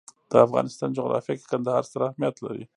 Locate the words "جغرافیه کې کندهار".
0.97-1.83